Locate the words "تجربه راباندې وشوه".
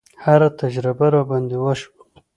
0.59-1.99